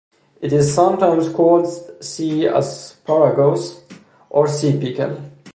It 0.41 0.51
is 0.51 0.73
sometimes 0.73 1.29
called 1.29 2.01
sea 2.03 2.47
asparagus 2.47 3.83
or 4.31 4.47
sea 4.47 4.79
pickle. 4.79 5.17